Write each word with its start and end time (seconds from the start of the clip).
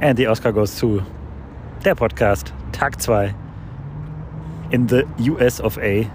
And 0.00 0.16
the 0.16 0.26
Oscar 0.28 0.50
goes 0.50 0.80
to 0.80 1.02
der 1.84 1.94
Podcast, 1.94 2.54
Tag 2.72 2.98
2 2.98 3.34
in 4.70 4.88
the 4.88 5.04
US 5.18 5.60
of 5.60 5.76
A. 5.76 6.10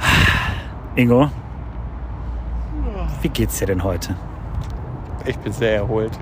Ingo, 0.96 1.30
wie 3.22 3.28
geht's 3.28 3.60
dir 3.60 3.66
denn 3.66 3.84
heute? 3.84 4.16
Ich 5.24 5.38
bin 5.38 5.52
sehr 5.52 5.76
erholt. 5.76 6.18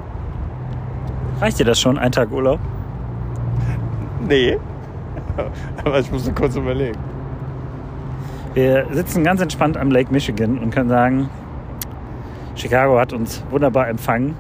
Reicht 1.41 1.59
dir 1.61 1.65
das 1.65 1.81
schon, 1.81 1.97
ein 1.97 2.13
Tag 2.13 2.31
Urlaub? 2.31 2.61
Nee. 4.21 4.59
Aber 5.83 5.99
ich 5.99 6.13
musste 6.13 6.31
kurz 6.35 6.57
überlegen. 6.57 6.99
Wir 8.59 8.89
sitzen 8.91 9.23
ganz 9.23 9.41
entspannt 9.41 9.77
am 9.77 9.93
Lake 9.93 10.11
Michigan 10.11 10.59
und 10.59 10.75
können 10.75 10.89
sagen, 10.89 11.31
Chicago 12.57 12.99
hat 12.99 13.13
uns 13.13 13.45
wunderbar 13.51 13.87
empfangen. 13.87 14.35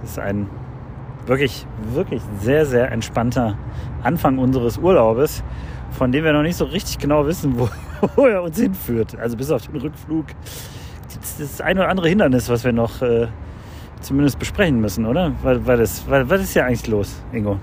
Das 0.00 0.10
ist 0.10 0.18
ein 0.18 0.50
wirklich, 1.26 1.64
wirklich 1.92 2.22
sehr, 2.40 2.66
sehr 2.66 2.90
entspannter 2.90 3.56
Anfang 4.02 4.38
unseres 4.38 4.78
Urlaubes, 4.78 5.44
von 5.92 6.10
dem 6.10 6.24
wir 6.24 6.32
noch 6.32 6.42
nicht 6.42 6.56
so 6.56 6.64
richtig 6.64 6.98
genau 6.98 7.24
wissen, 7.24 7.56
wo, 7.56 7.68
wo 8.16 8.26
er 8.26 8.42
uns 8.42 8.58
hinführt. 8.58 9.16
Also 9.16 9.36
bis 9.36 9.52
auf 9.52 9.64
den 9.64 9.80
Rückflug. 9.80 10.26
Das 11.04 11.14
ist 11.14 11.40
das 11.40 11.60
ein 11.60 11.78
oder 11.78 11.88
andere 11.88 12.08
Hindernis, 12.08 12.48
was 12.48 12.64
wir 12.64 12.72
noch 12.72 13.00
äh, 13.00 13.28
zumindest 14.00 14.40
besprechen 14.40 14.80
müssen, 14.80 15.06
oder? 15.06 15.34
Weil 15.44 15.76
das, 15.76 16.02
weil, 16.10 16.28
was 16.28 16.40
ist 16.40 16.54
ja 16.54 16.64
eigentlich 16.64 16.88
los, 16.88 17.22
Ingo? 17.32 17.60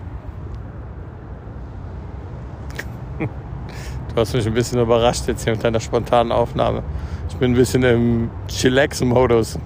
Du 4.18 4.22
hast 4.22 4.34
mich 4.34 4.48
ein 4.48 4.54
bisschen 4.56 4.80
überrascht 4.80 5.28
jetzt 5.28 5.44
hier 5.44 5.54
mit 5.54 5.64
deiner 5.64 5.80
spontanen 5.80 6.32
Aufnahme. 6.32 6.82
Ich 7.30 7.36
bin 7.36 7.52
ein 7.52 7.56
bisschen 7.56 7.84
im 7.84 8.32
Chillax-Modus. 8.48 9.60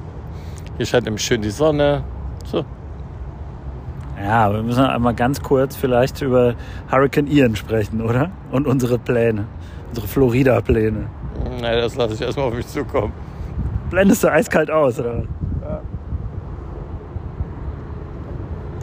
Hier 0.75 0.85
scheint 0.85 1.05
nämlich 1.05 1.23
schön 1.23 1.41
die 1.41 1.51
Sonne. 1.51 2.03
So. 2.43 2.65
Ja, 4.21 4.51
wir 4.51 4.61
müssen 4.61 4.83
einmal 4.83 5.13
ganz 5.13 5.41
kurz 5.41 5.77
vielleicht 5.77 6.21
über 6.21 6.55
Hurricane 6.91 7.27
Ian 7.27 7.55
sprechen, 7.55 8.01
oder? 8.01 8.29
Und 8.51 8.67
unsere 8.67 8.99
Pläne. 8.99 9.45
Unsere 9.87 10.07
Florida-Pläne. 10.09 11.07
Nein, 11.61 11.77
das 11.77 11.95
lasse 11.95 12.15
ich 12.15 12.21
erstmal 12.21 12.47
auf 12.47 12.53
mich 12.53 12.67
zukommen. 12.67 13.13
Blendest 13.89 14.21
du 14.21 14.29
eiskalt 14.29 14.69
aus, 14.69 14.99
oder? 14.99 15.23
Ja. 15.61 15.81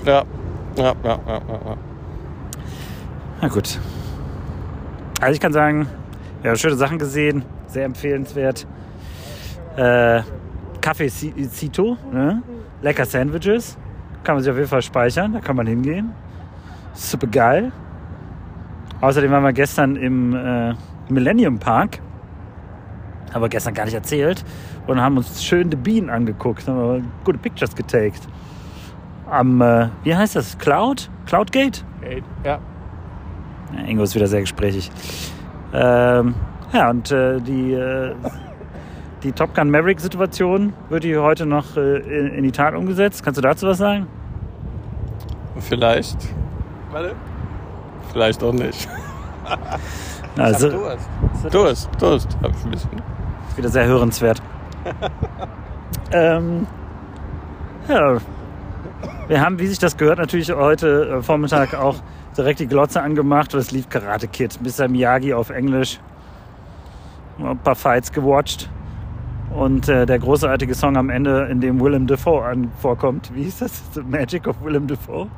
Ja, 0.06 0.24
ja, 0.76 0.94
ja, 1.04 1.18
ja. 1.26 1.40
ja. 1.46 1.76
Na 3.42 3.48
gut. 3.48 3.78
Also 5.20 5.32
ich 5.34 5.40
kann 5.40 5.52
sagen, 5.52 5.88
wir 6.42 6.50
haben 6.50 6.58
schöne 6.58 6.76
Sachen 6.76 6.98
gesehen, 6.98 7.44
sehr 7.66 7.84
empfehlenswert. 7.84 8.66
Äh, 9.76 10.22
Kaffee 10.80 11.08
Cito, 11.08 11.96
ne? 12.12 12.42
lecker 12.82 13.04
Sandwiches, 13.04 13.76
kann 14.22 14.36
man 14.36 14.44
sich 14.44 14.50
auf 14.50 14.56
jeden 14.56 14.68
Fall 14.68 14.82
speichern, 14.82 15.32
da 15.32 15.40
kann 15.40 15.56
man 15.56 15.66
hingehen. 15.66 16.12
Super 16.94 17.26
geil. 17.26 17.72
Außerdem 19.00 19.30
waren 19.30 19.42
wir 19.42 19.52
gestern 19.52 19.96
im 19.96 20.34
äh, 20.34 20.74
Millennium 21.08 21.58
Park, 21.58 21.98
haben 23.32 23.42
wir 23.42 23.48
gestern 23.48 23.74
gar 23.74 23.84
nicht 23.84 23.94
erzählt, 23.94 24.44
und 24.86 25.00
haben 25.00 25.16
uns 25.16 25.42
schön 25.42 25.68
die 25.68 25.76
Bienen 25.76 26.10
angeguckt, 26.10 26.66
haben 26.68 27.10
gute 27.24 27.38
Pictures 27.38 27.74
getaked. 27.74 28.20
Am, 29.28 29.60
äh, 29.60 29.88
wie 30.04 30.14
heißt 30.14 30.36
das, 30.36 30.56
Cloud? 30.58 31.10
Cloudgate? 31.26 31.82
Ey, 32.02 32.22
Ja. 32.44 32.60
Ingo 33.86 34.02
ist 34.02 34.14
wieder 34.14 34.26
sehr 34.26 34.40
gesprächig. 34.40 34.90
Ähm, 35.72 36.34
ja, 36.72 36.90
und 36.90 37.10
äh, 37.10 37.40
die, 37.40 37.72
äh, 37.72 38.14
die 39.22 39.32
Top 39.32 39.54
Gun 39.54 39.70
Maverick-Situation 39.70 40.72
wird 40.88 41.04
hier 41.04 41.22
heute 41.22 41.46
noch 41.46 41.76
äh, 41.76 41.98
in, 41.98 42.34
in 42.34 42.44
die 42.44 42.52
Tat 42.52 42.74
umgesetzt. 42.74 43.22
Kannst 43.22 43.38
du 43.38 43.42
dazu 43.42 43.66
was 43.66 43.78
sagen? 43.78 44.06
Vielleicht. 45.60 46.16
Warte. 46.90 47.14
Vielleicht 48.12 48.42
auch 48.42 48.52
nicht. 48.52 48.88
Also, 50.36 50.70
Durst. 50.70 51.08
Durst, 51.50 51.88
Durst. 51.98 52.38
Hab 52.42 52.52
ich 52.52 52.64
ein 52.64 52.70
bisschen. 52.70 52.90
wieder 53.56 53.68
sehr 53.68 53.86
hörenswert. 53.86 54.40
ähm, 56.12 56.66
ja, 57.88 58.18
wir 59.28 59.40
haben, 59.40 59.58
wie 59.58 59.66
sich 59.66 59.78
das 59.78 59.96
gehört, 59.96 60.18
natürlich 60.18 60.50
heute 60.50 61.18
äh, 61.18 61.22
Vormittag 61.22 61.74
auch 61.74 61.96
direkt 62.36 62.60
die 62.60 62.66
Glotze 62.66 63.02
angemacht 63.02 63.54
und 63.54 63.60
es 63.60 63.70
lief 63.70 63.88
Karate 63.88 64.28
Kid. 64.28 64.58
Mr. 64.62 64.88
Miyagi 64.88 65.34
auf 65.34 65.50
Englisch. 65.50 66.00
Ein 67.38 67.58
paar 67.58 67.74
Fights 67.74 68.12
gewatcht. 68.12 68.68
Und 69.54 69.88
äh, 69.88 70.06
der 70.06 70.18
großartige 70.18 70.74
Song 70.74 70.96
am 70.96 71.10
Ende, 71.10 71.46
in 71.50 71.60
dem 71.60 71.80
Willem 71.80 72.06
Dafoe 72.06 72.44
an, 72.44 72.70
vorkommt. 72.80 73.34
Wie 73.34 73.44
hieß 73.44 73.60
das? 73.60 73.82
The 73.94 74.02
Magic 74.02 74.46
of 74.46 74.56
Willem 74.62 74.86
Dafoe? 74.86 75.28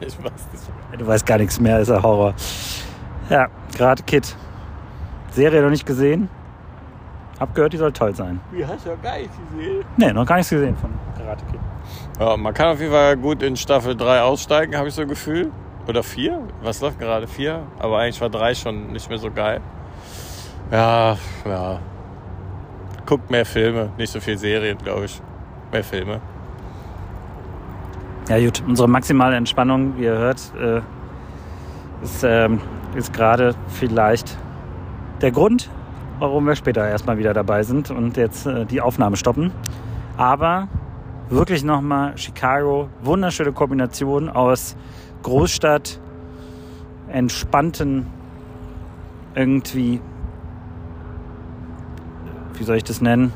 Ich 0.00 0.16
weiß 0.22 0.48
nicht. 0.52 1.00
Du 1.00 1.06
weißt 1.06 1.24
gar 1.24 1.38
nichts 1.38 1.60
mehr, 1.60 1.80
ist 1.80 1.90
ein 1.90 2.02
Horror. 2.02 2.34
Ja, 3.30 3.48
Karate 3.76 4.02
Kid. 4.02 4.36
Serie 5.30 5.62
noch 5.62 5.70
nicht 5.70 5.86
gesehen. 5.86 6.28
Hab 7.38 7.54
gehört, 7.54 7.72
die 7.72 7.76
soll 7.76 7.92
toll 7.92 8.14
sein. 8.14 8.40
Wie 8.50 8.64
hast 8.64 8.86
du 8.86 8.90
ja 8.90 8.96
gar 8.96 9.18
nicht 9.18 9.30
gesehen? 9.50 9.84
Nee, 9.96 10.12
noch 10.12 10.24
gar 10.24 10.36
nichts 10.36 10.50
gesehen 10.50 10.76
von 10.76 10.90
Karate 11.16 11.44
Kid. 11.46 11.60
Ja, 12.18 12.36
man 12.36 12.54
kann 12.54 12.68
auf 12.68 12.80
jeden 12.80 12.92
Fall 12.92 13.16
gut 13.16 13.42
in 13.42 13.56
Staffel 13.56 13.94
3 13.94 14.22
aussteigen, 14.22 14.76
habe 14.76 14.88
ich 14.88 14.94
so 14.94 15.02
ein 15.02 15.08
Gefühl. 15.08 15.52
Oder 15.86 16.02
4? 16.02 16.40
Was 16.62 16.80
läuft 16.80 16.98
gerade? 16.98 17.28
4? 17.28 17.62
Aber 17.78 17.98
eigentlich 17.98 18.20
war 18.20 18.30
3 18.30 18.54
schon 18.54 18.92
nicht 18.92 19.08
mehr 19.08 19.18
so 19.18 19.30
geil. 19.30 19.60
Ja, 20.70 21.16
ja. 21.44 21.78
Guckt 23.04 23.30
mehr 23.30 23.44
Filme, 23.44 23.90
nicht 23.98 24.12
so 24.12 24.18
viel 24.18 24.36
Serien, 24.38 24.78
glaube 24.78 25.04
ich. 25.04 25.20
Mehr 25.70 25.84
Filme. 25.84 26.20
Ja 28.28 28.40
gut, 28.40 28.62
unsere 28.66 28.88
maximale 28.88 29.36
Entspannung, 29.36 29.96
wie 29.96 30.04
ihr 30.04 30.18
hört, 30.18 30.40
äh, 30.60 30.80
ist, 32.02 32.24
ähm, 32.24 32.60
ist 32.96 33.12
gerade 33.12 33.54
vielleicht 33.68 34.36
der 35.20 35.30
Grund, 35.30 35.70
warum 36.18 36.46
wir 36.46 36.56
später 36.56 36.86
erstmal 36.88 37.18
wieder 37.18 37.34
dabei 37.34 37.62
sind 37.62 37.90
und 37.90 38.16
jetzt 38.16 38.46
äh, 38.46 38.64
die 38.64 38.80
Aufnahme 38.80 39.16
stoppen. 39.16 39.52
Aber 40.16 40.68
wirklich 41.28 41.64
nochmal 41.64 42.16
Chicago, 42.16 42.88
wunderschöne 43.02 43.52
Kombination 43.52 44.28
aus 44.28 44.76
Großstadt, 45.22 46.00
entspannten 47.08 48.06
irgendwie, 49.34 50.00
wie 52.54 52.64
soll 52.64 52.76
ich 52.76 52.84
das 52.84 53.00
nennen, 53.00 53.32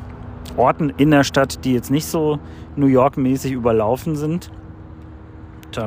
Orten 0.56 0.91
in 0.97 1.10
der 1.10 1.24
Stadt, 1.24 1.64
die 1.64 1.74
jetzt 1.74 1.91
nicht 1.91 2.06
so 2.06 2.38
New 2.76 2.86
York-mäßig 2.86 3.52
überlaufen 3.52 4.16
sind, 4.16 4.50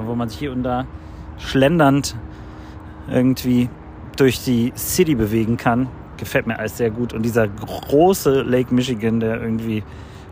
wo 0.05 0.15
man 0.15 0.29
sich 0.29 0.39
hier 0.39 0.51
und 0.51 0.63
da 0.63 0.85
schlendernd 1.37 2.15
irgendwie 3.09 3.69
durch 4.17 4.43
die 4.43 4.71
City 4.75 5.15
bewegen 5.15 5.57
kann. 5.57 5.87
Gefällt 6.23 6.47
mir 6.47 6.57
alles 6.57 6.77
sehr 6.77 6.89
gut. 6.89 7.11
Und 7.11 7.23
dieser 7.23 7.49
große 7.49 8.43
Lake 8.43 8.73
Michigan, 8.73 9.19
der 9.19 9.41
irgendwie 9.41 9.83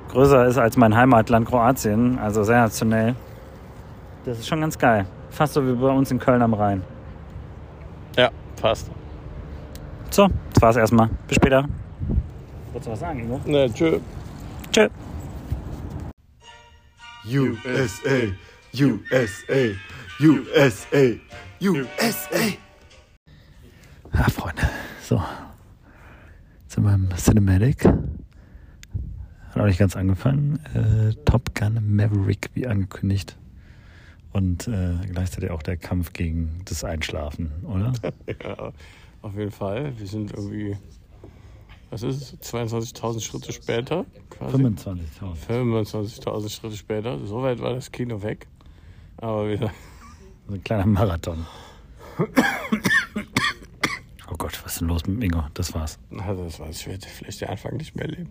größer 0.08 0.46
ist 0.46 0.58
als 0.58 0.78
mein 0.78 0.96
Heimatland 0.96 1.46
Kroatien, 1.48 2.18
also 2.18 2.44
sensationell. 2.44 3.14
Das 4.24 4.40
ist 4.40 4.48
schon 4.48 4.62
ganz 4.62 4.78
geil. 4.78 5.06
Fast 5.32 5.54
so 5.54 5.68
wie 5.68 5.74
bei 5.74 5.90
uns 5.90 6.10
in 6.10 6.18
Köln 6.18 6.42
am 6.42 6.54
Rhein. 6.54 6.82
Ja, 8.18 8.30
passt. 8.62 8.90
So, 10.12 10.30
das 10.54 10.62
war's 10.62 10.76
erstmal. 10.78 11.10
Bis 11.28 11.36
später. 11.36 11.66
Wolltest 12.72 12.88
du 12.88 12.92
was 12.92 13.00
sagen, 13.02 13.20
Ingo? 13.20 13.42
Ne, 13.46 13.70
tschö. 13.74 14.00
Tschö. 14.72 14.88
USA, 17.26 18.32
USA, 18.74 19.76
USA, 20.22 21.20
USA. 21.62 22.58
Ja, 24.14 24.24
Freunde. 24.30 24.64
So. 25.02 25.22
Wir 26.78 26.94
im 26.94 27.10
Cinematic. 27.18 27.86
Hat 27.86 29.58
auch 29.58 29.66
nicht 29.66 29.78
ganz 29.78 29.98
angefangen. 29.98 30.58
Äh, 30.74 31.14
Top 31.26 31.54
Gun 31.54 31.96
Maverick, 31.96 32.50
wie 32.54 32.66
angekündigt. 32.66 33.38
Und 34.32 34.70
äh, 34.70 34.96
gleichzeitig 35.12 35.52
auch 35.52 35.64
der 35.64 35.76
Kampf 35.76 36.14
gegen 36.14 36.62
das 36.64 36.86
Einschlafen, 36.86 37.52
oder? 37.66 37.92
Ja, 38.42 38.72
auf 39.22 39.36
jeden 39.36 39.52
Fall. 39.52 39.92
Wir 40.00 40.08
sind 40.08 40.32
irgendwie, 40.32 40.78
was 41.90 42.04
ist 42.04 42.42
es, 42.42 42.54
22.000 42.54 43.20
Schritte 43.20 43.52
später? 43.52 44.06
Quasi. 44.30 44.56
25.000. 44.56 44.96
25.000 45.50 46.50
Schritte 46.50 46.78
später. 46.78 47.20
So 47.26 47.44
weit 47.44 47.60
war 47.60 47.74
das 47.74 47.92
Kino 47.92 48.24
weg. 48.24 48.48
Aber 49.18 49.50
wieder. 49.50 49.72
So 50.48 50.54
ein 50.54 50.64
kleiner 50.64 50.86
Marathon. 50.86 51.46
Was 54.72 54.76
ist 54.76 54.82
denn 54.84 54.88
los 54.88 55.06
mit 55.06 55.22
Ingo? 55.22 55.44
Das 55.54 55.74
war's. 55.74 56.00
Also 56.18 56.46
das 56.46 56.58
weiß 56.62 56.80
ich, 56.80 56.88
werde 56.88 57.06
vielleicht 57.06 57.42
den 57.42 57.50
Anfang 57.50 57.76
nicht 57.76 57.94
mehr 57.94 58.08
leben. 58.08 58.30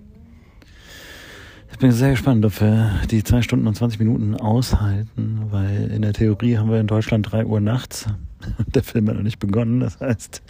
Ich 1.71 1.77
bin 1.77 1.93
sehr 1.93 2.13
gespannt, 2.13 2.43
ob 2.47 2.59
wir 2.63 2.93
die 3.11 3.23
2 3.23 3.43
Stunden 3.43 3.67
und 3.67 3.75
20 3.75 3.99
Minuten 3.99 4.37
aushalten, 4.37 5.43
weil 5.51 5.91
in 5.93 6.01
der 6.01 6.15
Theorie 6.15 6.57
haben 6.57 6.71
wir 6.71 6.81
in 6.81 6.87
Deutschland 6.87 7.31
3 7.31 7.45
Uhr 7.45 7.61
nachts. 7.61 8.07
Der 8.75 8.83
Film 8.83 9.09
hat 9.11 9.17
noch 9.17 9.23
nicht 9.23 9.39
begonnen, 9.39 9.81
das 9.81 10.01
heißt, 10.01 10.41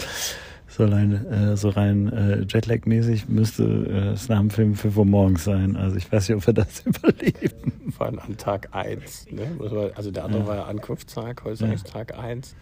So 0.69 0.85
allein, 0.85 1.27
äh, 1.27 1.57
so 1.57 1.71
rein 1.71 2.09
äh, 2.13 2.43
Jetlag-mäßig 2.49 3.29
müsste 3.29 3.65
äh, 3.65 4.13
es 4.13 4.29
nach 4.29 4.39
dem 4.39 4.51
Film 4.51 4.77
5 4.77 4.97
Uhr 4.97 5.05
morgens 5.05 5.43
sein. 5.43 5.75
Also 5.75 5.97
ich 5.97 6.11
weiß 6.13 6.29
nicht, 6.29 6.37
ob 6.37 6.47
wir 6.47 6.55
das 6.55 6.81
überleben. 6.87 7.91
Vor 7.91 8.07
allem 8.07 8.21
an 8.21 8.37
Tag 8.37 8.69
1. 8.71 9.27
Ne? 9.33 9.59
Also 9.97 10.13
der 10.13 10.25
andere 10.25 10.47
war 10.47 10.55
ja 10.55 10.65
Ankunftstag, 10.67 11.43
heute 11.43 11.55
ist 11.55 11.63
eigentlich 11.65 11.83
Tag 11.83 12.17
1 12.17 12.55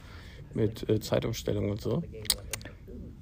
mit 0.55 0.89
äh, 0.89 0.99
Zeitumstellung 0.99 1.69
und 1.69 1.83
so. 1.83 2.03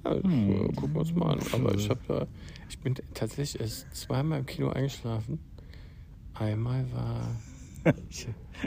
Ja, 0.07 0.15
das, 0.15 0.23
äh, 0.31 0.73
gucken 0.75 0.93
wir 0.93 0.99
uns 1.01 1.13
mal 1.13 1.31
an. 1.33 1.39
Aber 1.53 1.75
ich 1.75 1.89
habe 1.89 1.99
da, 2.07 2.27
ich 2.69 2.79
bin 2.79 2.95
tatsächlich 3.13 3.61
erst 3.61 3.95
zweimal 3.95 4.39
im 4.39 4.45
Kino 4.45 4.69
eingeschlafen. 4.69 5.39
Einmal 6.33 6.85
war 6.93 7.35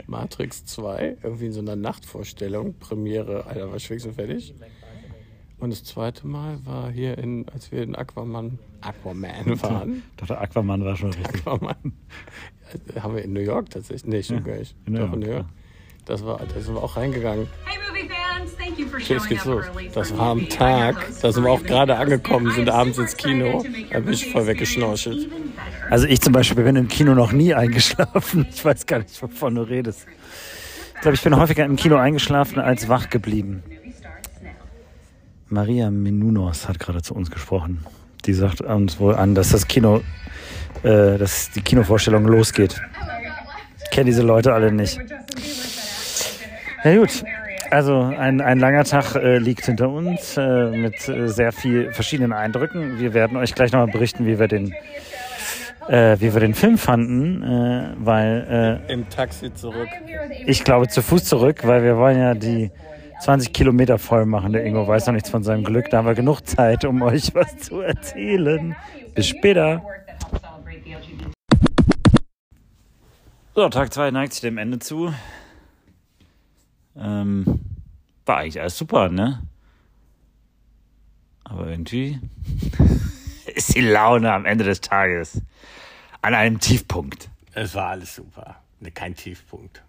Matrix 0.07 0.65
2, 0.65 1.17
irgendwie 1.23 1.45
in 1.47 1.51
so 1.53 1.61
einer 1.61 1.75
Nachtvorstellung, 1.75 2.75
Premiere, 2.79 3.45
Alter, 3.45 3.69
war 3.69 3.77
ich 3.77 3.87
fix 3.87 4.05
und 4.05 4.13
fertig. 4.13 4.53
Und 5.59 5.71
das 5.71 5.83
zweite 5.83 6.25
Mal 6.25 6.65
war 6.65 6.91
hier 6.91 7.17
in, 7.19 7.47
als 7.49 7.71
wir 7.71 7.83
in 7.83 7.95
Aquaman, 7.95 8.57
Aquaman 8.81 9.61
waren. 9.61 10.01
Doch 10.17 10.27
der 10.27 10.41
Aquaman 10.41 10.83
war 10.83 10.95
schon 10.95 11.13
richtig. 11.13 11.45
Aquaman. 11.45 11.93
Ja, 12.95 13.03
haben 13.03 13.15
wir 13.15 13.23
in 13.23 13.33
New 13.33 13.41
York 13.41 13.69
tatsächlich? 13.69 14.05
Nee, 14.05 14.23
stimmt 14.23 14.45
gar 14.45 14.57
nicht. 14.57 14.75
in 14.85 14.93
New 14.93 14.99
Doch, 14.99 15.05
York, 15.07 15.13
in 15.13 15.19
New 15.19 15.31
York. 15.35 15.45
Das 16.05 16.25
war, 16.25 16.39
da 16.39 16.59
sind 16.59 16.73
wir 16.73 16.81
auch 16.81 16.97
reingegangen. 16.97 17.47
Hey 17.65 17.90
showing 19.01 19.29
geht's 19.29 19.45
los. 19.45 19.65
Das 19.93 20.17
war 20.17 20.31
am 20.31 20.47
Tag. 20.49 20.95
Da 21.21 21.31
sind 21.31 21.43
wir 21.43 21.51
auch 21.51 21.63
gerade 21.63 21.95
angekommen, 21.95 22.47
and 22.47 22.55
sind 22.55 22.69
abends 22.69 22.97
ins 22.97 23.17
Kino. 23.17 23.63
Da 23.91 23.99
bin 23.99 24.13
ich 24.13 24.31
voll 24.31 24.47
weggeschnorchelt. 24.47 25.29
Also 25.89 26.07
ich 26.07 26.21
zum 26.21 26.33
Beispiel 26.33 26.63
bin 26.63 26.75
im 26.75 26.87
Kino 26.87 27.13
noch 27.13 27.31
nie 27.31 27.53
eingeschlafen. 27.53 28.47
Ich 28.51 28.63
weiß 28.63 28.85
gar 28.85 28.99
nicht, 28.99 29.21
wovon 29.21 29.55
du 29.55 29.61
redest. 29.61 30.05
Ich 30.95 31.01
glaube, 31.01 31.15
ich 31.15 31.21
bin 31.21 31.35
häufiger 31.35 31.65
im 31.65 31.75
Kino 31.75 31.97
eingeschlafen 31.97 32.59
als 32.59 32.87
wach 32.87 33.09
geblieben. 33.09 33.63
Maria 35.49 35.91
Menunos 35.91 36.69
hat 36.69 36.79
gerade 36.79 37.01
zu 37.01 37.13
uns 37.13 37.29
gesprochen. 37.29 37.85
Die 38.25 38.33
sagt 38.33 38.61
uns 38.61 38.99
wohl 38.99 39.15
an, 39.15 39.35
dass 39.35 39.49
das 39.49 39.67
Kino, 39.67 40.01
äh, 40.83 41.17
dass 41.17 41.51
die 41.51 41.61
Kinovorstellung 41.61 42.25
losgeht. 42.25 42.79
Ich 43.83 43.89
kenne 43.89 44.05
diese 44.05 44.21
Leute 44.21 44.53
alle 44.53 44.71
nicht. 44.71 44.99
Ja 46.83 46.95
gut, 46.95 47.23
also 47.71 48.01
ein, 48.01 48.41
ein 48.41 48.59
langer 48.59 48.83
Tag 48.83 49.15
äh, 49.15 49.37
liegt 49.37 49.65
hinter 49.65 49.89
uns 49.89 50.37
äh, 50.37 50.69
mit 50.71 51.07
äh, 51.07 51.27
sehr 51.27 51.51
viel 51.51 51.91
verschiedenen 51.93 52.33
Eindrücken. 52.33 52.99
Wir 52.99 53.13
werden 53.13 53.37
euch 53.37 53.55
gleich 53.55 53.71
nochmal 53.71 53.91
berichten, 53.91 54.25
wie 54.25 54.37
wir 54.39 54.47
den, 54.47 54.73
äh, 55.87 56.17
wie 56.19 56.33
wir 56.33 56.39
den 56.39 56.53
Film 56.53 56.77
fanden, 56.77 57.43
äh, 57.43 57.93
weil 57.97 58.81
Im 58.87 59.09
Taxi 59.09 59.53
zurück. 59.53 59.87
äh, 60.07 60.43
ich 60.45 60.63
glaube 60.63 60.87
zu 60.87 61.01
Fuß 61.01 61.23
zurück, 61.23 61.61
weil 61.65 61.83
wir 61.83 61.97
wollen 61.97 62.19
ja 62.19 62.33
die 62.33 62.71
20 63.21 63.53
Kilometer 63.53 63.97
voll 63.97 64.25
machen. 64.25 64.51
Der 64.53 64.65
Ingo 64.65 64.87
weiß 64.87 65.07
noch 65.07 65.13
nichts 65.13 65.29
von 65.29 65.43
seinem 65.43 65.63
Glück. 65.63 65.89
Da 65.89 65.97
haben 65.97 66.07
wir 66.07 66.15
genug 66.15 66.41
Zeit, 66.41 66.85
um 66.85 67.01
euch 67.01 67.31
was 67.35 67.57
zu 67.57 67.81
erzählen. 67.81 68.75
Bis 69.15 69.27
später. 69.27 69.81
So, 73.53 73.69
Tag 73.69 73.93
2 73.93 74.11
neigt 74.11 74.33
sich 74.33 74.41
dem 74.41 74.57
Ende 74.57 74.79
zu. 74.79 75.13
Ähm, 76.95 77.59
war 78.25 78.37
eigentlich 78.37 78.59
alles 78.59 78.77
super, 78.77 79.09
ne? 79.09 79.41
Aber 81.43 81.67
irgendwie 81.67 82.19
ist 83.55 83.75
die 83.75 83.81
Laune 83.81 84.31
am 84.31 84.45
Ende 84.45 84.63
des 84.63 84.81
Tages 84.81 85.41
an 86.21 86.33
einem 86.33 86.59
Tiefpunkt. 86.59 87.29
Es 87.53 87.75
war 87.75 87.89
alles 87.89 88.15
super. 88.15 88.61
Ne, 88.79 88.91
Kein 88.91 89.15
Tiefpunkt. 89.15 89.83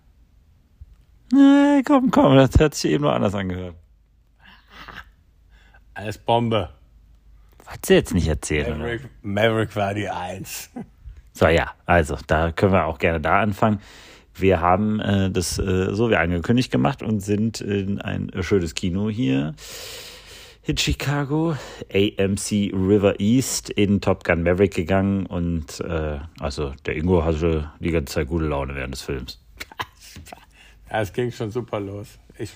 Nee, 1.32 1.82
komm, 1.84 2.10
komm, 2.10 2.36
das 2.36 2.58
hat 2.58 2.74
sich 2.74 2.90
eben 2.90 3.04
nur 3.04 3.14
anders 3.14 3.34
angehört. 3.34 3.76
Alles 5.94 6.18
Bombe. 6.18 6.68
Wolltest 7.64 7.88
du 7.88 7.94
jetzt 7.94 8.14
nicht 8.14 8.28
erzählen? 8.28 8.78
Maverick, 8.78 9.08
Maverick 9.22 9.76
war 9.76 9.94
die 9.94 10.08
Eins. 10.08 10.70
So, 11.34 11.48
ja, 11.48 11.72
also, 11.86 12.18
da 12.26 12.52
können 12.52 12.74
wir 12.74 12.84
auch 12.84 12.98
gerne 12.98 13.18
da 13.18 13.40
anfangen. 13.40 13.80
Wir 14.34 14.60
haben 14.60 15.00
äh, 15.00 15.30
das 15.30 15.58
äh, 15.58 15.94
so 15.94 16.10
wie 16.10 16.16
angekündigt 16.16 16.70
gemacht 16.70 17.02
und 17.02 17.20
sind 17.20 17.60
in 17.60 18.00
ein 18.00 18.30
schönes 18.40 18.74
Kino 18.74 19.10
hier 19.10 19.54
in 20.64 20.76
Chicago, 20.76 21.56
AMC 21.92 22.72
River 22.72 23.18
East 23.18 23.70
in 23.70 24.00
Top 24.00 24.24
Gun 24.24 24.42
Maverick 24.42 24.74
gegangen 24.74 25.26
und 25.26 25.80
äh, 25.80 26.20
also 26.38 26.72
der 26.86 26.96
Ingo 26.96 27.24
hatte 27.24 27.72
die 27.80 27.90
ganze 27.90 28.14
Zeit 28.14 28.28
gute 28.28 28.46
Laune 28.46 28.74
während 28.74 28.94
des 28.94 29.02
Films. 29.02 29.38
Ja, 30.90 31.00
es 31.00 31.10
ging 31.14 31.32
schon 31.32 31.50
super 31.50 31.80
los. 31.80 32.18
Ich, 32.38 32.52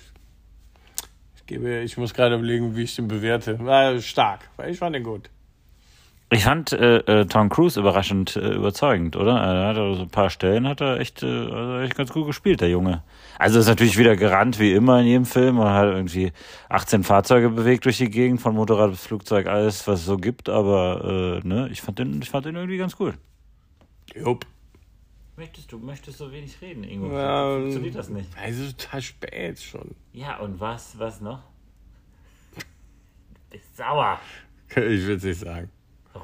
ich 1.36 1.46
gebe, 1.46 1.80
ich 1.80 1.96
muss 1.96 2.12
gerade 2.12 2.34
überlegen, 2.34 2.76
wie 2.76 2.82
ich 2.82 2.94
den 2.94 3.08
bewerte. 3.08 3.58
War 3.64 3.98
stark. 4.02 4.50
Ich 4.68 4.76
fand 4.76 4.94
den 4.94 5.04
gut. 5.04 5.30
Ich 6.30 6.42
fand 6.42 6.72
äh, 6.72 6.98
äh, 6.98 7.26
Tom 7.26 7.48
Cruise 7.50 7.78
überraschend 7.78 8.34
äh, 8.34 8.54
überzeugend, 8.54 9.14
oder? 9.14 9.38
Er 9.38 9.68
hat 9.68 9.76
so 9.76 10.02
ein 10.02 10.08
paar 10.08 10.28
Stellen 10.28 10.66
hat 10.66 10.80
er 10.80 10.98
echt, 10.98 11.22
äh, 11.22 11.26
also 11.26 11.78
echt 11.78 11.94
ganz 11.94 12.12
gut 12.12 12.26
gespielt, 12.26 12.60
der 12.60 12.68
Junge. 12.68 13.04
Also 13.38 13.60
ist 13.60 13.68
natürlich 13.68 13.96
wieder 13.96 14.16
gerannt 14.16 14.58
wie 14.58 14.72
immer 14.72 15.00
in 15.00 15.06
jedem 15.06 15.24
Film 15.24 15.60
und 15.60 15.68
hat 15.68 15.86
irgendwie 15.86 16.32
18 16.68 17.04
Fahrzeuge 17.04 17.50
bewegt 17.50 17.84
durch 17.84 17.98
die 17.98 18.10
Gegend, 18.10 18.40
von 18.40 18.56
Motorrad 18.56 18.90
bis 18.90 19.06
Flugzeug, 19.06 19.46
alles 19.46 19.86
was 19.86 20.00
es 20.00 20.06
so 20.06 20.16
gibt. 20.16 20.48
Aber 20.48 21.40
äh, 21.44 21.46
ne, 21.46 21.68
ich 21.70 21.80
fand 21.80 22.00
den, 22.00 22.20
ich 22.20 22.28
fand 22.28 22.44
den 22.44 22.56
irgendwie 22.56 22.78
ganz 22.78 22.96
cool. 22.98 23.14
Jupp. 24.12 24.46
Möchtest 25.36 25.70
du 25.70 25.78
möchtest 25.78 26.18
so 26.18 26.32
wenig 26.32 26.60
reden, 26.60 26.82
Ingo? 26.82 27.12
Ja, 27.12 27.54
Funktioniert 27.54 27.94
das 27.94 28.08
nicht? 28.08 28.30
Also 28.42 28.72
total 28.72 29.02
spät 29.02 29.60
schon. 29.60 29.94
Ja 30.12 30.38
und 30.38 30.58
was, 30.58 30.98
was 30.98 31.20
noch? 31.20 31.42
Du 32.56 32.62
bist 33.50 33.76
sauer. 33.76 34.18
Ich 34.70 35.06
will 35.06 35.16
es 35.16 35.22
nicht 35.22 35.38
sagen. 35.38 35.70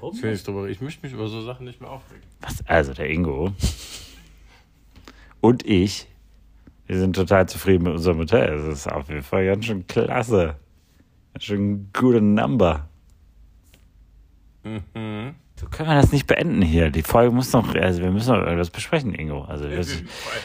Warum? 0.02 0.16
Ich, 0.16 0.22
will 0.22 0.32
nicht 0.32 0.46
drüber, 0.48 0.68
ich 0.68 0.80
möchte 0.80 1.06
mich 1.06 1.14
über 1.14 1.28
so 1.28 1.42
Sachen 1.42 1.64
nicht 1.64 1.80
mehr 1.80 1.88
aufregen. 1.88 2.24
Was? 2.40 2.66
Also 2.66 2.92
der 2.92 3.08
Ingo 3.08 3.52
und 5.40 5.64
ich, 5.64 6.08
wir 6.86 6.98
sind 6.98 7.14
total 7.14 7.48
zufrieden 7.48 7.84
mit 7.84 7.92
unserem 7.92 8.18
Hotel. 8.18 8.52
Es 8.52 8.64
ist 8.64 8.92
auf 8.92 9.08
jeden 9.08 9.22
Fall 9.22 9.46
ganz 9.46 9.64
schön 9.64 9.86
klasse. 9.86 10.56
Ganz 11.32 11.44
schön 11.44 11.90
gute 11.92 12.20
Number. 12.20 12.88
Mhm. 14.64 15.36
So 15.56 15.68
können 15.68 15.88
wir 15.90 15.94
das 15.94 16.10
nicht 16.10 16.26
beenden 16.26 16.60
hier. 16.62 16.90
Die 16.90 17.02
Folge 17.02 17.32
muss 17.32 17.52
noch, 17.52 17.74
also 17.74 18.02
wir 18.02 18.10
müssen 18.10 18.34
noch 18.34 18.40
irgendwas 18.42 18.70
besprechen, 18.70 19.14
Ingo. 19.14 19.42
Also 19.42 19.66
ich 19.68 19.78
weiß, 19.78 20.02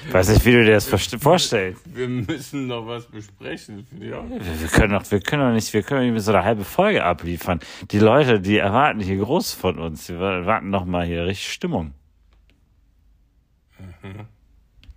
ich 0.08 0.14
weiß 0.14 0.30
nicht, 0.30 0.46
wie 0.46 0.52
du 0.52 0.64
dir 0.66 0.74
das 0.74 0.88
vorstellst. 0.88 1.82
Wir 1.86 2.08
müssen 2.08 2.68
noch 2.68 2.86
was 2.86 3.06
besprechen. 3.06 3.88
auch. 4.14 4.30
Wir 4.30 4.62
wir 4.62 4.68
können 4.68 4.94
doch, 4.94 5.10
wir 5.10 5.20
können 5.20 5.42
doch 5.44 5.54
nicht, 5.54 5.74
wir 5.74 5.82
können 5.82 6.14
nicht 6.14 6.24
so 6.24 6.32
eine 6.34 6.44
halbe 6.44 6.64
Folge 6.64 7.04
abliefern. 7.04 7.60
Die 7.92 8.00
Leute, 8.00 8.40
die 8.40 8.58
erwarten 8.58 9.00
hier 9.00 9.18
groß 9.18 9.54
von 9.54 9.80
uns. 9.80 10.06
Die 10.06 10.14
erwarten 10.14 10.70
noch 10.70 10.86
mal 10.86 11.06
hier 11.06 11.26
richtig 11.26 11.52
Stimmung. 11.52 11.94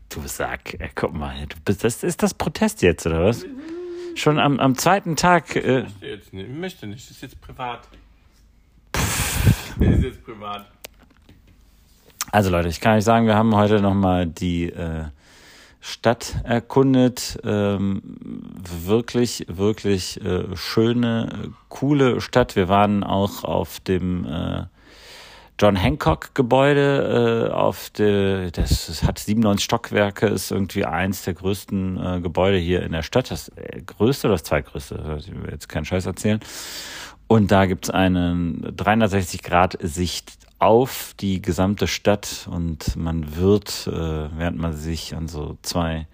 Du 0.08 0.20
Sack, 0.26 0.74
ey, 0.78 0.90
guck 0.94 1.14
mal, 1.14 1.46
du 1.46 1.56
bist, 1.64 1.84
das 1.84 2.02
ist 2.02 2.22
das 2.22 2.34
Protest 2.34 2.82
jetzt 2.82 3.06
oder 3.06 3.24
was? 3.24 3.46
Schon 4.16 4.38
am, 4.40 4.58
am 4.58 4.76
zweiten 4.76 5.14
Tag. 5.16 5.54
Äh, 5.54 5.80
Ich 5.80 5.84
möchte 5.84 6.06
jetzt 6.06 6.32
nicht. 6.32 6.48
Ich 6.48 6.56
möchte 6.56 6.86
nicht. 6.88 7.04
Das 7.04 7.10
ist 7.16 7.22
jetzt 7.22 7.40
privat. 7.40 7.88
Das 9.78 9.88
ist 9.96 10.04
jetzt 10.04 10.24
privat. 10.24 10.66
also 12.32 12.50
Leute, 12.50 12.68
ich 12.68 12.80
kann 12.80 12.96
euch 12.96 13.04
sagen, 13.04 13.26
wir 13.26 13.36
haben 13.36 13.54
heute 13.54 13.80
noch 13.80 13.94
mal 13.94 14.26
die 14.26 14.70
äh, 14.70 15.04
Stadt 15.80 16.36
erkundet. 16.44 17.38
Ähm, 17.42 18.02
wirklich, 18.84 19.46
wirklich 19.48 20.22
äh, 20.22 20.54
schöne, 20.54 21.52
coole 21.68 22.20
Stadt. 22.20 22.54
Wir 22.56 22.68
waren 22.68 23.02
auch 23.02 23.44
auf 23.44 23.80
dem 23.80 24.26
äh, 24.26 24.64
John 25.58 25.76
Hancock 25.76 26.34
Gebäude 26.34 27.48
äh, 27.50 27.52
auf 27.52 27.90
der, 27.90 28.50
das, 28.50 28.86
das 28.86 29.02
hat 29.02 29.18
97 29.18 29.62
Stockwerke, 29.62 30.26
ist 30.26 30.50
irgendwie 30.50 30.86
eins 30.86 31.24
der 31.24 31.34
größten 31.34 31.96
äh, 31.98 32.20
Gebäude 32.20 32.56
hier 32.56 32.82
in 32.82 32.92
der 32.92 33.02
Stadt. 33.02 33.30
Das 33.30 33.48
äh, 33.50 33.82
größte 33.82 34.28
oder 34.28 34.34
das 34.34 34.44
zweitgrößte? 34.44 35.18
Ich 35.18 35.30
will 35.30 35.50
jetzt 35.50 35.68
keinen 35.68 35.84
Scheiß 35.84 36.06
erzählen. 36.06 36.40
Und 37.30 37.52
da 37.52 37.66
gibt's 37.66 37.90
eine 37.90 38.34
360-Grad-Sicht 38.76 40.32
auf 40.58 41.14
die 41.20 41.40
gesamte 41.40 41.86
Stadt 41.86 42.48
und 42.50 42.96
man 42.96 43.36
wird, 43.36 43.86
äh, 43.86 44.36
während 44.36 44.58
man 44.58 44.72
sich 44.72 45.14
an 45.14 45.28
so 45.28 45.56
zwei 45.62 46.08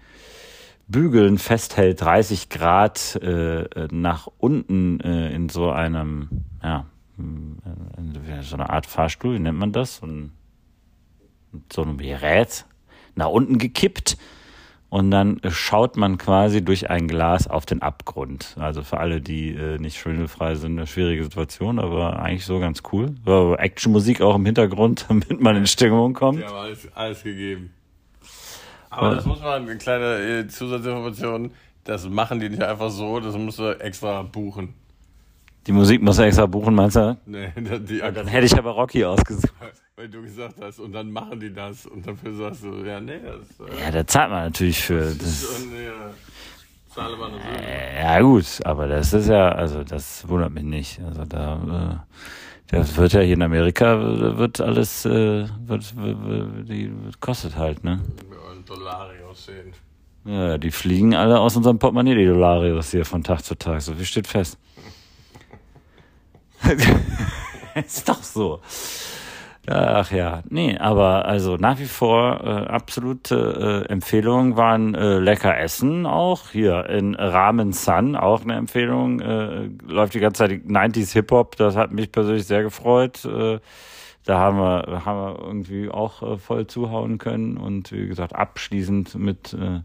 Bügeln 0.87 1.39
festhält, 1.39 2.01
30 2.01 2.49
Grad 2.49 3.15
äh, 3.15 3.87
nach 3.89 4.27
unten 4.37 4.99
äh, 4.99 5.33
in 5.33 5.49
so 5.49 5.71
einem, 5.71 6.29
ja, 6.61 6.85
so 8.43 8.55
eine 8.55 8.69
Art 8.69 8.85
Fahrstuhl, 8.85 9.33
wie 9.33 9.39
nennt 9.39 9.57
man 9.57 9.71
das? 9.71 9.97
Und 9.97 10.33
so 11.73 11.81
einem 11.81 11.97
Gerät 11.97 12.65
nach 13.15 13.29
unten 13.29 13.57
gekippt 13.57 14.17
und 14.89 15.11
dann 15.11 15.41
schaut 15.49 15.97
man 15.97 16.17
quasi 16.17 16.63
durch 16.63 16.89
ein 16.89 17.07
Glas 17.07 17.47
auf 17.47 17.65
den 17.65 17.81
Abgrund. 17.81 18.55
Also 18.57 18.83
für 18.83 18.99
alle, 18.99 19.19
die 19.19 19.49
äh, 19.49 19.77
nicht 19.79 19.97
schwindelfrei 19.97 20.55
sind, 20.55 20.77
eine 20.77 20.87
schwierige 20.87 21.23
Situation, 21.23 21.77
aber 21.77 22.19
eigentlich 22.19 22.45
so 22.45 22.59
ganz 22.59 22.83
cool. 22.91 23.13
So, 23.25 23.55
Actionmusik 23.55 24.21
auch 24.21 24.35
im 24.35 24.45
Hintergrund, 24.45 25.05
damit 25.09 25.41
man 25.41 25.57
in 25.57 25.67
Stimmung 25.67 26.13
kommt. 26.13 26.43
Haben 26.45 26.55
alles, 26.55 26.87
alles 26.95 27.23
gegeben. 27.23 27.73
Aber 28.89 29.15
das 29.15 29.25
muss 29.25 29.41
man, 29.41 29.63
eine 29.63 29.77
kleine 29.77 30.39
äh, 30.39 30.47
Zusatzinformation, 30.47 31.51
das 31.83 32.07
machen 32.07 32.39
die 32.39 32.49
nicht 32.49 32.63
einfach 32.63 32.89
so, 32.89 33.19
das 33.19 33.35
musst 33.37 33.59
du 33.59 33.77
extra 33.79 34.21
buchen. 34.21 34.73
Die 35.67 35.73
Musik 35.73 36.01
muss 36.01 36.17
er 36.17 36.27
extra 36.27 36.45
buchen, 36.45 36.73
meinst 36.73 36.95
du? 36.95 37.17
Nee, 37.25 37.49
dann, 37.55 37.85
die 37.85 37.99
Dann 37.99 38.27
hätte 38.27 38.45
ich 38.45 38.57
aber 38.57 38.71
Rocky 38.71 39.03
ausgesucht. 39.03 39.53
weil 39.97 40.09
du 40.09 40.21
gesagt 40.21 40.57
hast, 40.61 40.79
und 40.79 40.91
dann 40.91 41.11
machen 41.11 41.39
die 41.39 41.51
das 41.51 41.87
und 41.87 42.05
dafür 42.05 42.31
sagst 42.35 42.63
du, 42.63 42.85
ja, 42.85 42.99
nee, 42.99 43.19
das 43.19 43.67
äh, 43.67 43.81
Ja, 43.81 43.89
da 43.91 44.05
zahlt 44.05 44.29
man 44.29 44.43
natürlich 44.43 44.79
für. 44.79 44.99
ist 44.99 45.21
Das, 45.23 45.59
schon, 45.59 45.71
ja, 45.73 46.13
Summe. 46.93 47.39
ja, 47.99 48.19
gut, 48.21 48.45
aber 48.63 48.87
das 48.87 49.13
ist 49.13 49.27
ja, 49.27 49.49
also 49.49 49.83
das 49.83 50.27
wundert 50.27 50.51
mich 50.53 50.63
nicht. 50.65 50.99
Also 51.01 51.25
da, 51.25 52.03
äh, 52.69 52.75
das 52.75 52.95
wird 52.95 53.13
ja 53.13 53.21
hier 53.21 53.33
in 53.33 53.41
Amerika, 53.41 53.99
wird 54.37 54.61
alles, 54.61 55.03
äh, 55.05 55.47
wird, 55.65 55.95
wird, 55.97 56.23
wird, 56.27 56.69
die, 56.69 56.93
kostet 57.19 57.55
halt, 57.55 57.83
ne? 57.83 57.99
Ja, 58.29 58.37
Dollarios 58.67 59.45
sehen. 59.45 59.73
Ja, 60.25 60.59
die 60.59 60.71
fliegen 60.71 61.15
alle 61.15 61.39
aus 61.39 61.55
unserem 61.55 61.79
Portemonnaie, 61.79 62.13
die 62.15 62.25
Dolarios 62.27 62.91
hier 62.91 63.03
von 63.05 63.23
Tag 63.23 63.43
zu 63.43 63.55
Tag. 63.55 63.81
So 63.81 63.93
viel 63.95 64.05
steht 64.05 64.27
fest. 64.27 64.59
ist 67.75 68.07
doch 68.07 68.21
so. 68.21 68.61
Ach 69.69 70.11
ja, 70.11 70.43
nee, 70.49 70.77
aber 70.77 71.25
also 71.25 71.57
nach 71.57 71.77
wie 71.77 71.87
vor 71.87 72.39
äh, 72.41 72.67
absolute 72.67 73.83
äh, 73.85 73.91
Empfehlung 73.91 74.55
waren 74.55 74.95
äh, 74.95 75.19
lecker 75.19 75.57
essen 75.57 76.05
auch. 76.05 76.51
Hier 76.51 76.87
in 76.87 77.15
Ramen 77.15 77.73
Sun 77.73 78.15
auch 78.15 78.43
eine 78.43 78.55
Empfehlung. 78.55 79.19
Äh, 79.19 79.69
läuft 79.85 80.13
die 80.13 80.21
ganze 80.21 80.43
Zeit 80.43 80.51
90s 80.63 81.11
Hip-Hop, 81.11 81.57
das 81.57 81.75
hat 81.75 81.91
mich 81.91 82.13
persönlich 82.13 82.45
sehr 82.45 82.63
gefreut. 82.63 83.25
Äh, 83.25 83.59
da 84.23 84.39
haben 84.39 84.57
wir, 84.57 85.05
haben 85.05 85.19
wir 85.19 85.45
irgendwie 85.45 85.89
auch 85.89 86.21
äh, 86.21 86.37
voll 86.37 86.67
zuhauen 86.67 87.17
können 87.17 87.57
und 87.57 87.91
wie 87.91 88.07
gesagt, 88.07 88.35
abschließend 88.35 89.15
mit 89.15 89.53
äh, 89.53 89.81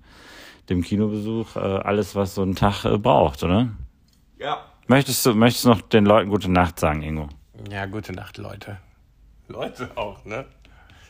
dem 0.68 0.82
Kinobesuch 0.82 1.56
äh, 1.56 1.58
alles, 1.58 2.14
was 2.14 2.36
so 2.36 2.42
ein 2.44 2.54
Tag 2.54 2.84
äh, 2.84 2.98
braucht, 2.98 3.42
oder? 3.42 3.68
Ja. 4.38 4.58
Möchtest 4.86 5.26
du, 5.26 5.34
möchtest 5.34 5.64
du 5.64 5.70
noch 5.70 5.80
den 5.80 6.06
Leuten 6.06 6.30
gute 6.30 6.50
Nacht 6.50 6.78
sagen, 6.78 7.02
Ingo? 7.02 7.28
Ja, 7.68 7.86
gute 7.86 8.12
Nacht, 8.12 8.38
Leute. 8.38 8.78
Leute 9.52 9.90
auch, 9.96 10.24
ne? 10.24 10.46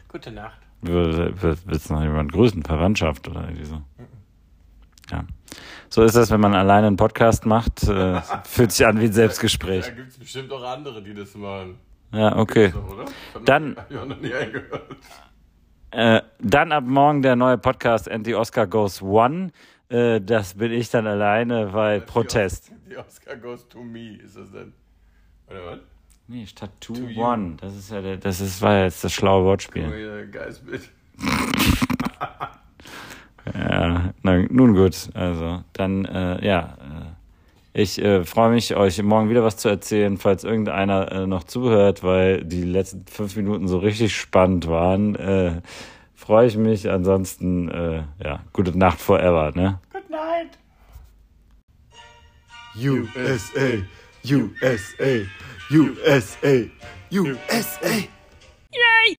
Gute 0.09 0.33
Nacht. 0.33 0.59
Will- 0.83 1.41
will- 1.41 1.57
Willst 1.65 1.89
du 1.91 1.95
noch 1.95 2.03
jemand 2.03 2.33
grüßen? 2.33 2.63
Verwandtschaft 2.65 3.29
oder 3.29 3.43
irgendwie 3.45 3.65
so? 3.65 3.81
Ja. 5.11 5.25
So 5.89 6.03
ist 6.03 6.17
das, 6.17 6.31
wenn 6.31 6.41
man 6.41 6.55
alleine 6.55 6.89
einen 6.89 6.97
Podcast 6.97 7.47
macht. 7.47 7.85
Äh, 7.85 8.21
fühlt 8.45 8.73
sich 8.73 8.85
an 8.87 8.99
wie 9.01 9.05
ein 9.05 9.13
Selbstgespräch. 9.13 9.85
Da 9.87 9.91
gibt 9.93 10.09
es 10.09 10.19
bestimmt 10.19 10.53
auch 10.53 10.63
andere, 10.65 11.03
die 11.03 11.15
das 11.15 11.35
machen. 11.37 11.79
Ja, 12.13 12.37
okay. 12.37 12.73
Dann- 13.45 13.77
noch 13.91 14.21
nie 14.21 14.35
eingehört. 14.35 14.97
Äh, 15.93 16.23
dann 16.41 16.73
ab 16.73 16.85
morgen 16.85 17.23
der 17.23 17.37
neue 17.37 17.59
Podcast 17.59 18.11
Anti-Oscar 18.11 18.67
Goes 18.67 19.03
One. 19.03 19.53
Äh, 19.89 20.21
das 20.21 20.55
bin 20.55 20.73
ich 20.73 20.91
dann 20.91 21.07
alleine 21.07 21.67
bei 21.67 22.01
Protest. 22.01 22.73
Die 22.91 22.97
Oscar 22.97 23.37
goes 23.37 23.69
to 23.69 23.83
me, 23.83 24.17
ist 24.17 24.37
das 24.37 24.51
denn? 24.51 24.73
Oder 25.49 25.67
was? 25.67 25.79
Nee, 26.33 26.47
statt 26.47 26.71
Two 26.81 26.95
To 26.95 27.01
you. 27.03 27.23
One. 27.23 27.57
Das 27.61 27.77
ist 27.77 27.91
ja 27.91 28.01
der, 28.01 28.17
das 28.17 28.41
ist, 28.41 28.63
war 28.63 28.73
ja 28.73 28.85
jetzt 28.85 29.05
das 29.05 29.13
schlaue 29.13 29.45
Wortspiel. 29.45 29.87
Oh, 29.87 29.95
ja, 29.95 30.25
geiles 30.25 30.61
Bild. 30.61 30.89
Ja, 33.55 34.15
na, 34.23 34.39
nun 34.51 34.77
gut. 34.77 35.11
Also, 35.15 35.65
dann, 35.73 36.05
äh, 36.05 36.47
ja. 36.47 36.79
Äh, 37.75 37.81
ich 37.83 38.01
äh, 38.01 38.25
freue 38.25 38.51
mich, 38.51 38.77
euch 38.77 39.03
morgen 39.03 39.31
wieder 39.31 39.43
was 39.43 39.57
zu 39.57 39.69
erzählen, 39.69 40.17
falls 40.17 40.45
irgendeiner 40.45 41.11
äh, 41.11 41.27
noch 41.27 41.43
zuhört, 41.43 42.05
weil 42.05 42.45
die 42.45 42.63
letzten 42.63 43.05
fünf 43.07 43.35
Minuten 43.35 43.67
so 43.67 43.79
richtig 43.79 44.15
spannend 44.15 44.69
waren. 44.69 45.17
Äh, 45.17 45.61
freue 46.15 46.47
ich 46.47 46.57
mich. 46.57 46.89
Ansonsten, 46.89 47.69
äh, 47.69 48.05
ja, 48.23 48.41
gute 48.53 48.79
Nacht 48.79 49.01
forever, 49.01 49.51
ne? 49.57 49.81
Good 49.93 50.09
night. 50.09 50.59
USA, 52.77 53.83
USA, 54.25 55.27
USA, 55.71 56.71
USA. 57.11 58.09
Yay! 58.73 59.17